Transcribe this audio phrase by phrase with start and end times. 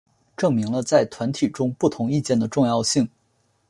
[0.35, 3.07] 证明了在团体中不同意见的重要性。